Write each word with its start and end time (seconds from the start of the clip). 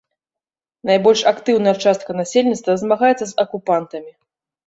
Найбольш 0.89 1.21
актыўная 1.31 1.73
частка 1.83 2.17
насельніцтва 2.21 2.77
змагаецца 2.83 3.19
з 3.27 3.33
акупантамі. 3.47 4.11